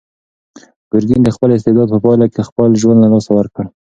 ګورګین 0.89 1.21
د 1.23 1.29
خپل 1.35 1.49
استبداد 1.53 1.87
په 1.91 1.99
پایله 2.03 2.25
کې 2.33 2.47
خپل 2.49 2.69
ژوند 2.81 2.99
له 3.01 3.07
لاسه 3.13 3.31
ورکړ. 3.35 3.63